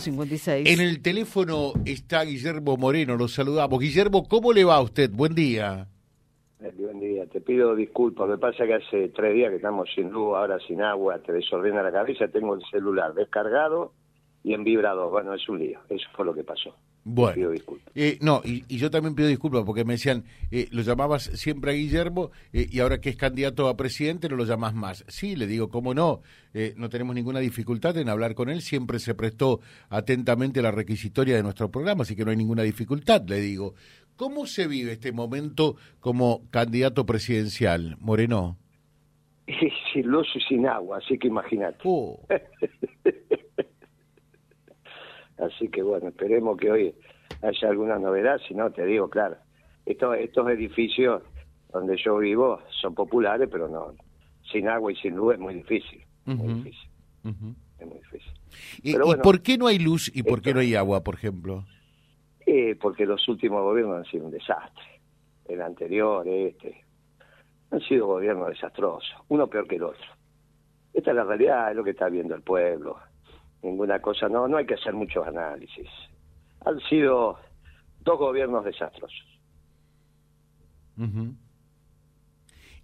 [0.00, 0.68] 156.
[0.68, 3.78] En el teléfono está Guillermo Moreno, lo saludamos.
[3.78, 5.10] Guillermo, ¿cómo le va a usted?
[5.10, 5.86] Buen día.
[6.76, 8.28] Buen día, te pido disculpas.
[8.28, 11.82] Me pasa que hace tres días que estamos sin luz, ahora sin agua, te desordena
[11.82, 12.26] la cabeza.
[12.28, 13.92] Tengo el celular descargado
[14.42, 15.10] y en vibrador.
[15.10, 15.80] Bueno, es un lío.
[15.88, 16.74] Eso fue lo que pasó.
[17.06, 17.92] Bueno, pido disculpas.
[17.94, 21.72] eh, no, y, y yo también pido disculpas porque me decían, eh, lo llamabas siempre
[21.72, 25.04] a Guillermo eh, y ahora que es candidato a presidente no lo llamas más.
[25.08, 26.22] Sí, le digo, ¿cómo no?
[26.54, 29.60] Eh, no tenemos ninguna dificultad en hablar con él, siempre se prestó
[29.90, 33.74] atentamente a la requisitoria de nuestro programa, así que no hay ninguna dificultad, le digo.
[34.16, 38.56] ¿Cómo se vive este momento como candidato presidencial, Moreno?
[39.92, 41.78] Sin luz y sin agua, así que imagínate.
[41.84, 42.18] Oh,
[45.54, 46.94] Así que bueno, esperemos que hoy
[47.42, 48.40] haya alguna novedad.
[48.46, 49.36] Si no, te digo, claro,
[49.86, 51.22] estos, estos edificios
[51.72, 53.94] donde yo vivo son populares, pero no,
[54.50, 56.02] sin agua y sin luz es muy difícil.
[56.24, 56.90] Muy difícil,
[57.78, 58.32] es muy difícil.
[58.82, 61.02] ¿Y, Pero y bueno, por qué no hay luz y por qué no hay agua,
[61.02, 61.64] por ejemplo?
[62.46, 64.84] Eh, porque los últimos gobiernos han sido un desastre.
[65.46, 66.84] El anterior, este,
[67.70, 70.06] han sido gobiernos desastrosos, uno peor que el otro.
[70.92, 72.98] Esta es la realidad, es lo que está viendo el pueblo.
[73.64, 75.88] Ninguna cosa, no, no hay que hacer muchos análisis.
[76.66, 77.38] Han sido
[78.00, 79.40] dos gobiernos desastrosos.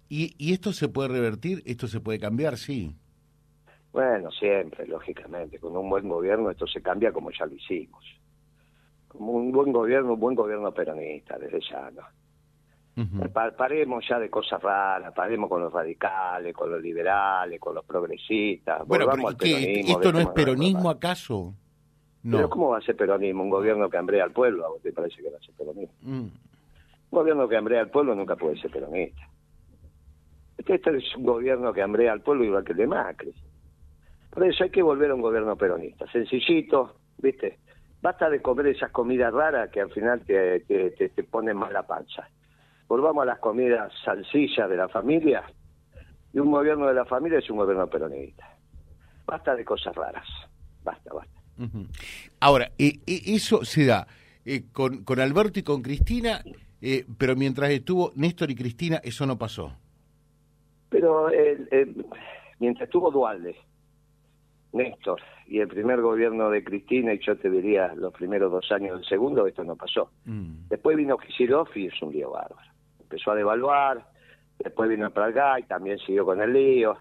[0.09, 1.61] ¿Y, ¿Y esto se puede revertir?
[1.67, 2.57] ¿Esto se puede cambiar?
[2.57, 2.95] Sí.
[3.93, 8.03] Bueno, siempre, lógicamente, con un buen gobierno esto se cambia como ya lo hicimos.
[9.07, 12.01] Como un buen gobierno, un buen gobierno peronista, desde ya, ¿no?
[13.33, 17.85] Pa- paremos ya de cosas raras, paremos con los radicales, con los liberales, con los
[17.85, 18.85] progresistas.
[18.85, 21.53] Bueno, pero al peronismo, ¿esto no es peronismo acaso?
[22.23, 22.49] Pero No.
[22.49, 23.43] ¿cómo va a ser peronismo?
[23.43, 25.93] Un gobierno que hambrea al pueblo, ¿a vos te parece que va a ser peronismo?
[26.01, 26.19] Mm.
[26.19, 26.31] Un
[27.09, 29.21] gobierno que hambrea al pueblo nunca puede ser peronista.
[30.57, 33.33] Este, este es un gobierno que hambrea al pueblo igual que el de Macri.
[34.29, 37.57] Por eso hay que volver a un gobierno peronista, sencillito, ¿viste?
[38.01, 41.73] Basta de comer esas comidas raras que al final te, te, te, te ponen mal
[41.73, 42.27] la panza.
[42.91, 45.45] Volvamos a las comidas salsillas de la familia
[46.33, 48.45] y un gobierno de la familia es un gobierno peronista.
[49.25, 50.27] Basta de cosas raras.
[50.83, 51.41] Basta, basta.
[52.41, 54.05] Ahora, eh, eh, eso se da
[54.43, 56.43] eh, con, con Alberto y con Cristina,
[57.17, 59.71] pero mientras estuvo Néstor y Cristina, eso no pasó.
[60.89, 61.29] Pero
[62.59, 63.55] mientras estuvo Dualde,
[64.73, 68.97] Néstor, y el primer gobierno de Cristina, y yo te diría los primeros dos años
[68.97, 70.11] del segundo, esto no pasó.
[70.25, 70.67] Mm.
[70.67, 72.70] Después vino Kicillof y es un lío bárbaro.
[73.11, 74.05] Empezó a devaluar,
[74.57, 76.97] después vino Pradgay, también siguió con el lío.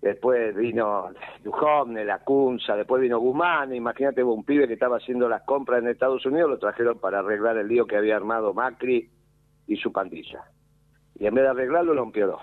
[0.00, 1.10] Después vino
[1.44, 5.90] Duhovne, la Cunza, después vino Guzmán, imagínate un pibe que estaba haciendo las compras en
[5.90, 9.08] Estados Unidos, lo trajeron para arreglar el lío que había armado Macri
[9.68, 10.42] y su pandilla.
[11.14, 12.40] Y en vez de arreglarlo, lo empeoró.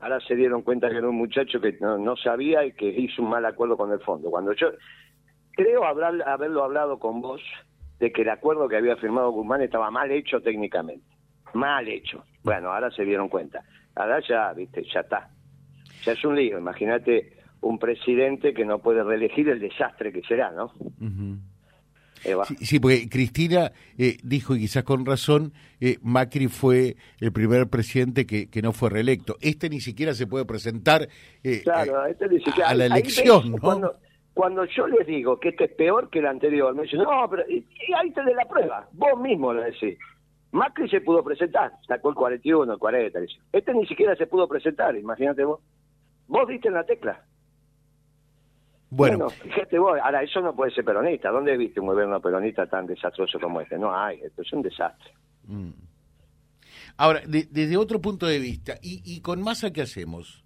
[0.00, 3.20] Ahora se dieron cuenta que era un muchacho que no, no sabía y que hizo
[3.20, 4.30] un mal acuerdo con el fondo.
[4.30, 4.68] Cuando yo
[5.50, 7.42] creo hablar, haberlo hablado con vos
[7.98, 11.11] de que el acuerdo que había firmado Guzmán estaba mal hecho técnicamente.
[11.54, 12.24] Mal hecho.
[12.42, 13.62] Bueno, ahora se dieron cuenta.
[13.94, 15.28] Ahora ya, viste, ya está.
[16.04, 16.58] Ya es un lío.
[16.58, 20.72] Imagínate un presidente que no puede reelegir el desastre que será, ¿no?
[22.46, 27.68] Sí, sí, porque Cristina eh, dijo, y quizás con razón, eh, Macri fue el primer
[27.68, 29.36] presidente que, que no fue reelecto.
[29.40, 31.08] Este ni siquiera se puede presentar
[31.42, 33.58] eh, Claro, eh, este a la elección, ves, ¿no?
[33.58, 33.96] Cuando,
[34.34, 37.42] cuando yo les digo que este es peor que el anterior, me dicen, no, pero
[37.48, 37.56] y,
[37.88, 39.98] y ahí te de la prueba, vos mismo lo decís.
[40.52, 43.38] Macri se pudo presentar, sacó el 41, el 40, dice.
[43.52, 45.60] este ni siquiera se pudo presentar, imagínate vos.
[46.28, 47.24] Vos diste en la tecla.
[48.90, 51.30] Bueno, fíjate vos, ahora eso no puede ser peronista.
[51.30, 53.78] ¿Dónde viste un gobierno peronista tan desastroso como este?
[53.78, 55.10] No hay, esto es un desastre.
[55.46, 55.70] mm.
[56.98, 60.44] ahora, de- desde otro punto de vista, ¿y, y con Massa qué hacemos?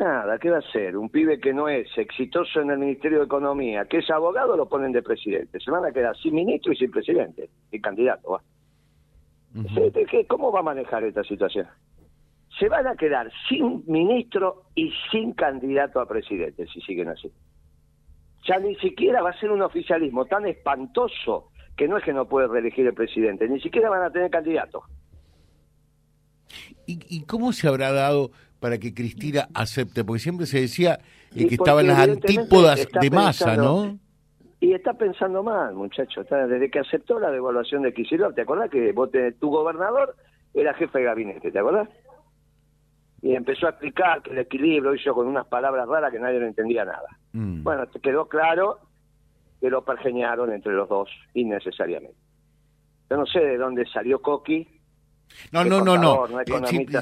[0.00, 0.96] Nada, ¿qué va a ser?
[0.96, 4.68] Un pibe que no es exitoso en el Ministerio de Economía, que es abogado, lo
[4.68, 5.60] ponen de presidente.
[5.60, 8.32] Se van a quedar sin ministro y sin presidente, y candidato.
[8.32, 8.42] va.
[9.54, 9.90] Ujú.
[9.92, 11.66] ¿Se- ¿qué- ¿Cómo va a manejar esta situación?
[12.58, 17.30] Se van a quedar sin ministro y sin candidato a presidente si siguen así.
[18.48, 22.26] Ya ni siquiera va a ser un oficialismo tan espantoso que no es que no
[22.28, 24.82] puede reelegir el presidente, ni siquiera van a tener candidato.
[26.86, 28.30] ¿Y, y cómo se habrá dado
[28.64, 30.04] para que Cristina acepte?
[30.04, 30.94] Porque siempre se decía
[31.32, 33.98] eh, Y que estaban las antípodas de pensando- ¿no?
[34.58, 36.22] Y está pensando mal, muchacho.
[36.22, 40.16] Está, desde que aceptó la devaluación de Kicillof, ¿te acordás que vos tenés- tu gobernador
[40.54, 41.90] era jefe de gabinete, ¿te acordás?
[43.20, 46.46] Y empezó a explicar que el equilibrio hizo con unas palabras raras que nadie le
[46.46, 47.08] entendía nada.
[47.34, 47.64] Mm.
[47.64, 48.78] Bueno, te quedó claro
[49.60, 52.16] que lo pergeñaron entre los dos innecesariamente.
[53.10, 54.73] Yo no sé de dónde salió Coqui
[55.52, 56.26] No, no, no, no.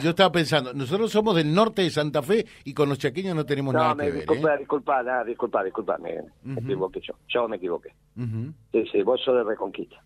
[0.01, 3.45] yo estaba pensando, nosotros somos del norte de Santa Fe y con los chaqueños no
[3.45, 4.25] tenemos nada que ver.
[4.29, 4.59] ¿eh?
[4.59, 6.21] disculpa, nada, disculpa, disculpa, me,
[6.57, 7.15] equivoqué yo.
[7.29, 7.95] Yo me equivoqué.
[8.17, 10.03] Sí, sí, vos sos de Reconquista.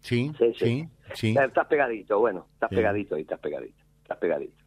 [0.00, 4.66] sí, sí, sí, Estás pegadito, bueno, estás pegadito ahí, estás pegadito, estás pegadito.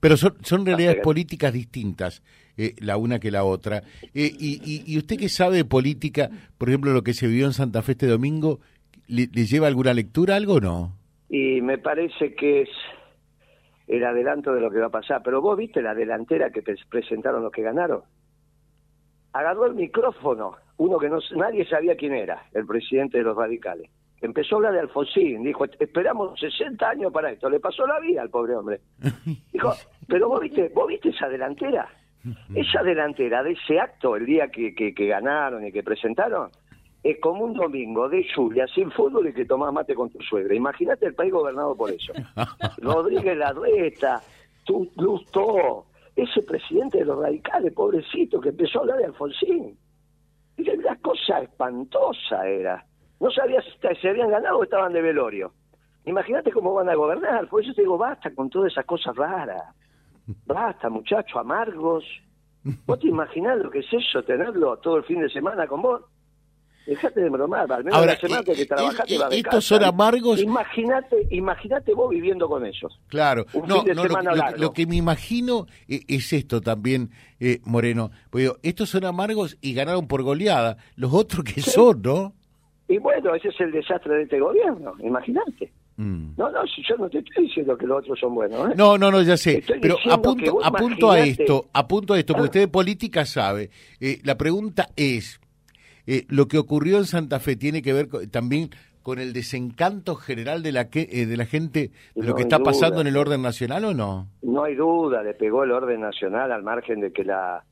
[0.00, 2.22] Pero son, son realidades políticas distintas,
[2.56, 3.82] eh, la una que la otra.
[4.14, 7.52] Eh, y, y, usted que sabe de política, por ejemplo, lo que se vivió en
[7.52, 8.60] Santa Fe este domingo,
[9.08, 10.97] ¿le, lleva alguna lectura, algo o no?
[11.28, 12.70] Y me parece que es
[13.86, 15.22] el adelanto de lo que va a pasar.
[15.22, 18.02] Pero vos viste la delantera que presentaron los que ganaron.
[19.32, 23.90] Agarró el micrófono, uno que no nadie sabía quién era, el presidente de los radicales
[24.20, 28.22] empezó a hablar de Alfonsín, dijo, esperamos 60 años para esto, le pasó la vida
[28.22, 28.80] al pobre hombre.
[29.52, 29.72] Dijo,
[30.06, 31.88] pero vos viste, vos viste esa delantera,
[32.54, 36.50] esa delantera de ese acto, el día que, que, ganaron y que presentaron,
[37.02, 40.54] es como un domingo de lluvia, sin fútbol y que tomás mate con tu suegra.
[40.54, 42.12] Imagínate el país gobernado por eso.
[42.78, 44.20] Rodríguez Larreta,
[44.96, 45.86] Lustó,
[46.16, 49.78] ese presidente de los radicales, pobrecito, que empezó a hablar de Alfonsín.
[50.56, 52.84] Y una cosa espantosa era.
[53.20, 55.52] No sabías si se habían ganado o estaban de velorio.
[56.04, 57.48] Imagínate cómo van a gobernar.
[57.48, 59.62] Por eso te digo, basta con todas esas cosas raras.
[60.46, 62.04] Basta, muchachos, amargos.
[62.86, 66.02] ¿Vos te imaginás lo que es eso, tenerlo todo el fin de semana con vos?
[66.88, 70.40] Dejate de bromar, al menos Ahora, la semana que trabajaste y, Estos son amargos.
[70.40, 72.98] Imagínate, imagínate vos viviendo con ellos.
[73.08, 74.04] Claro, no, no
[74.56, 78.10] lo, que me imagino e, es esto también, eh, Moreno.
[78.30, 80.78] Pues estos son amargos y ganaron por goleada.
[80.96, 82.32] Los otros que son, ¿no?
[82.88, 85.70] Y bueno, ese es el desastre de este gobierno, imagínate.
[85.98, 86.36] Mm.
[86.38, 88.70] No, no, si yo no te estoy diciendo que los otros son buenos.
[88.70, 88.74] ¿eh?
[88.76, 89.62] No, no, no, ya sé.
[89.82, 93.68] pero apunto, apunto a esto, apunto a esto, porque usted de política sabe.
[94.00, 95.38] Eh, la pregunta es,
[96.10, 98.70] eh, ¿lo que ocurrió en Santa Fe tiene que ver también
[99.02, 103.02] con el desencanto general de la, que, de la gente, de lo que está pasando
[103.02, 104.26] en el orden nacional o no?
[104.40, 107.62] No hay duda, le pegó el orden nacional al margen de que la,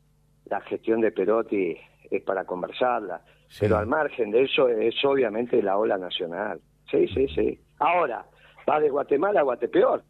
[0.44, 1.76] la gestión de Perotti
[2.10, 3.22] es para conversarla.
[3.58, 6.60] Pero al margen de eso es obviamente la ola nacional.
[6.90, 7.58] Sí, sí, sí.
[7.78, 8.26] Ahora,
[8.68, 10.02] va de Guatemala a Guatepeor.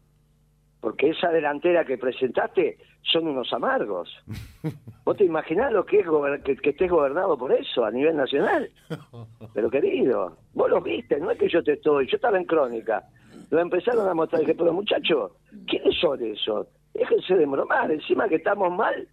[0.81, 2.77] Porque esa delantera que presentaste
[3.11, 4.09] son unos amargos.
[5.05, 6.05] ¿Vos te imaginás lo que es
[6.43, 8.69] que, que, estés gobernado por eso a nivel nacional?
[9.53, 13.03] Pero querido, vos lo viste, no es que yo te estoy, yo estaba en crónica.
[13.49, 15.31] Lo empezaron a mostrar y dije, pero muchachos,
[15.67, 16.67] ¿quiénes son esos?
[16.93, 19.07] Déjense de bromar, encima que estamos mal.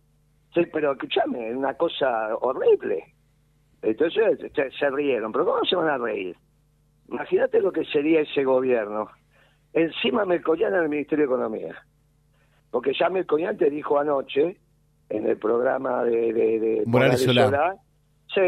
[0.53, 3.15] Sí, pero escúchame, una cosa horrible.
[3.83, 4.39] Entonces
[4.79, 6.37] se, rieron, pero ¿cómo se van a reír?
[7.09, 9.09] Imagínate lo que sería ese gobierno.
[9.73, 11.85] Encima Melcoñán en el Ministerio de Economía.
[12.75, 14.57] Porque ya Melcoñán te dijo anoche,
[15.09, 17.77] en el programa de, de, Morales Solá,
[18.27, 18.41] sí,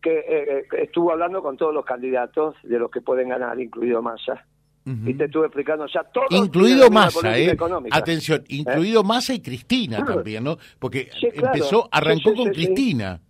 [0.00, 4.00] que eh, eh, estuvo hablando con todos los candidatos de los que pueden ganar, incluido
[4.00, 4.46] Massa.
[4.86, 6.24] Y te estuve explicando ya todo.
[6.30, 7.54] Incluido Massa, ¿eh?
[7.90, 10.56] Atención, incluido Massa y Cristina también, ¿no?
[10.78, 13.20] Porque empezó, arrancó con Cristina.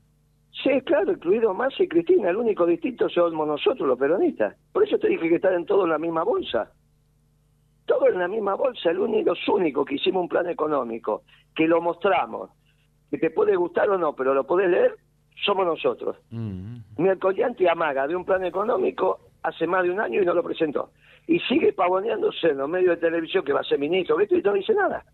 [0.63, 2.31] Sí, claro, incluido Massa y Cristina.
[2.31, 4.55] El único distinto somos nosotros, los peronistas.
[4.73, 6.71] Por eso te dije que están todo en la misma bolsa.
[7.87, 8.91] Todo en la misma bolsa.
[8.91, 11.23] El único, los únicos que hicimos un plan económico,
[11.55, 12.51] que lo mostramos,
[13.11, 14.97] que te puede gustar o no, pero lo podés leer,
[15.45, 16.17] somos nosotros.
[16.31, 16.79] Mm.
[17.09, 20.91] Alcoyante amaga de un plan económico hace más de un año y no lo presentó.
[21.27, 24.39] Y sigue pavoneándose en los medios de televisión que va a ser ministro, ¿viste?
[24.39, 25.05] Y no dice nada.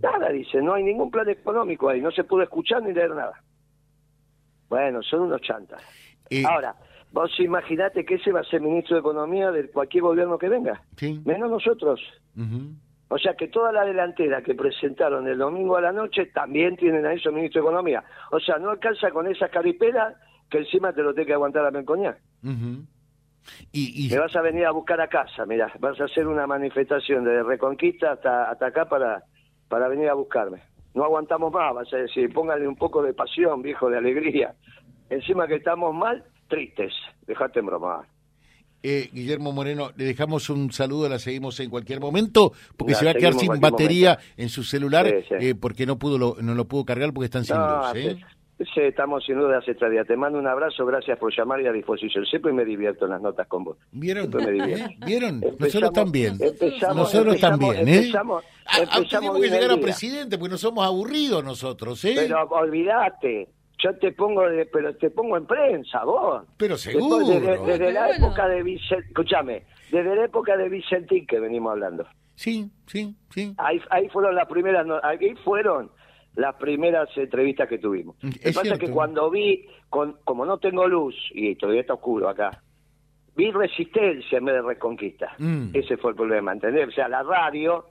[0.00, 3.42] Nada dice, no hay ningún plan económico ahí, no se pudo escuchar ni leer nada.
[4.68, 5.82] Bueno, son unos chantas.
[6.48, 6.74] Ahora,
[7.16, 10.82] vos imaginate que ese va a ser ministro de Economía de cualquier gobierno que venga,
[11.24, 11.98] menos nosotros.
[13.08, 17.06] O sea que toda la delantera que presentaron el domingo a la noche también tienen
[17.06, 18.04] a eso ministro de Economía.
[18.32, 20.14] O sea, no alcanza con esa caripela
[20.50, 22.18] que encima te lo tiene que aguantar a Mencoñá.
[23.72, 27.24] y, Me vas a venir a buscar a casa, mira, vas a hacer una manifestación
[27.24, 29.22] de Reconquista hasta, hasta acá para,
[29.68, 30.60] para venir a buscarme
[30.96, 34.54] no aguantamos más, vas a decir, póngale un poco de pasión, viejo, de alegría.
[35.10, 36.92] Encima que estamos mal, tristes,
[37.26, 38.06] dejate bromar.
[38.82, 43.12] Eh, Guillermo Moreno, le dejamos un saludo, la seguimos en cualquier momento, porque se va
[43.12, 46.84] a quedar sin batería en su celular, eh, porque no pudo lo, no lo pudo
[46.84, 47.94] cargar porque están sin luz.
[47.94, 48.16] ¿eh?
[48.58, 50.06] Sí, estamos sin duda hace tres días.
[50.06, 52.24] Te mando un abrazo, gracias por llamar y a disposición.
[52.24, 53.76] Siempre me divierto en las notas con vos.
[53.92, 54.30] ¿Vieron?
[54.48, 54.96] ¿Eh?
[55.04, 55.42] ¿Vieron?
[55.58, 56.38] nosotros también.
[56.94, 57.96] nosotros también, ¿eh?
[57.96, 62.14] Empezamos, ah, tenemos que llegar a presidente, porque no somos aburridos nosotros, ¿eh?
[62.16, 66.44] Pero olvídate, yo te pongo de, pero te pongo en prensa, vos.
[66.56, 67.26] Pero seguro.
[67.66, 72.06] Desde, la época de Vicente, escúchame, desde la época de Vicentín que venimos hablando.
[72.34, 73.54] Sí, sí, sí.
[73.58, 75.90] Ahí, ahí fueron las primeras, ahí fueron
[76.34, 78.16] las primeras entrevistas que tuvimos.
[78.22, 81.94] Lo que pasa es que cuando vi, con, como no tengo luz y todavía está
[81.94, 82.62] oscuro acá,
[83.34, 85.34] vi resistencia en vez de reconquista.
[85.38, 85.70] Mm.
[85.72, 86.88] Ese fue el problema, ¿entendés?
[86.88, 87.86] O sea, la radio,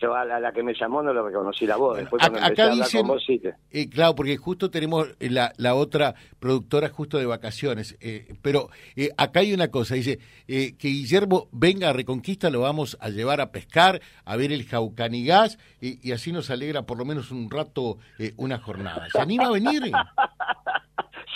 [0.00, 1.98] yo a la, a la que me llamó no le reconocí la voz.
[1.98, 4.36] Después cuando Acá- empecé a acá hablar dicen, con vos, sí te- eh, claro, porque
[4.36, 9.68] justo tenemos la, la otra productora justo de vacaciones, eh, pero eh, acá hay una
[9.68, 14.36] cosa, dice eh, que Guillermo venga a Reconquista, lo vamos a llevar a pescar, a
[14.36, 18.58] ver el Jaucanigás, y, y así nos alegra por lo menos un rato, eh, una
[18.58, 19.08] jornada.
[19.10, 19.82] ¿Se anima a venir?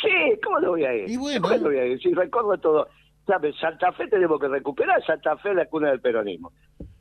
[0.02, 0.08] Sí,
[0.42, 1.10] ¿cómo lo voy a ir?
[1.10, 1.42] Y bueno.
[1.42, 2.00] ¿Cómo lo voy a ir?
[2.00, 2.88] Si recorro todo.
[3.26, 3.54] ¿Sabes?
[3.60, 5.04] Santa Fe tenemos que recuperar.
[5.04, 6.52] Santa Fe es la cuna del peronismo.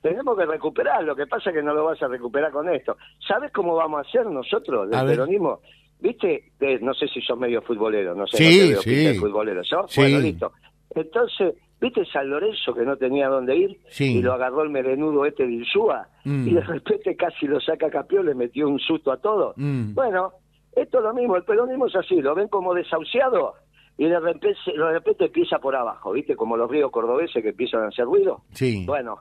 [0.01, 1.03] Tenemos que recuperar.
[1.03, 2.97] Lo que pasa es que no lo vas a recuperar con esto.
[3.25, 5.59] ¿Sabes cómo vamos a hacer nosotros del peronismo?
[5.99, 6.51] ¿Viste?
[6.59, 8.15] Eh, no sé si sos medio futbolero.
[8.15, 8.37] No sé.
[8.37, 8.89] Sí, no te veo sí.
[8.89, 9.61] pinta de futbolero.
[9.95, 10.51] Bueno, listo.
[10.95, 13.79] Entonces, ¿viste San Lorenzo que no tenía dónde ir?
[13.89, 14.17] Sí.
[14.17, 16.07] Y lo agarró el melenudo este de Insúa.
[16.23, 16.47] Mm.
[16.47, 19.53] Y de repente casi lo saca campeón, le metió un susto a todo.
[19.57, 19.93] Mm.
[19.93, 20.31] Bueno,
[20.75, 23.55] esto es lo mismo, el peronismo es así, lo ven como desahuciado
[23.99, 26.33] y de repente, de repente empieza por abajo, ¿viste?
[26.37, 28.43] Como los ríos cordobeses que empiezan a hacer ruido.
[28.53, 28.85] Sí.
[28.85, 29.19] Bueno,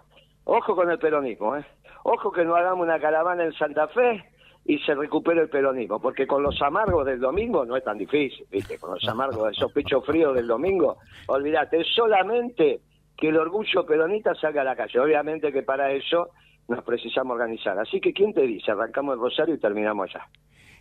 [0.49, 1.65] ojo con el peronismo, ¿eh?
[2.05, 4.25] Ojo que no hagamos una caravana en Santa Fe
[4.65, 8.47] y se recupere el peronismo, porque con los amargos del domingo no es tan difícil,
[8.51, 8.79] ¿viste?
[8.79, 12.81] Con los amargos de esos pechos fríos del domingo, olvídate, solamente
[13.17, 15.01] que el orgullo peronista salga a la calle.
[15.01, 16.31] Obviamente que para eso
[16.69, 17.79] nos precisamos organizar.
[17.79, 18.71] Así que, ¿quién te dice?
[18.71, 20.27] Arrancamos el Rosario y terminamos allá.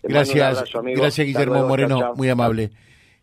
[0.01, 1.01] Te Gracias, abrazo, amigo.
[1.01, 2.15] gracias Guillermo luego, Moreno, chao.
[2.15, 2.69] muy amable.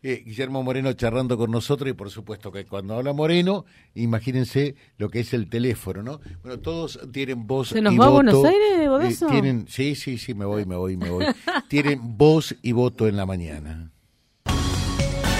[0.06, 5.08] Eh, Guillermo Moreno charlando con nosotros y por supuesto que cuando habla Moreno, imagínense lo
[5.08, 6.20] que es el teléfono, ¿no?
[6.42, 8.10] Bueno, todos tienen voz ¿Se nos y va a.
[8.10, 9.28] Buenos Aires, eh, Bodazo?
[9.28, 11.24] tienen, sí, sí, sí, me voy, me voy, me voy.
[11.70, 13.92] tienen voz y voto en la mañana.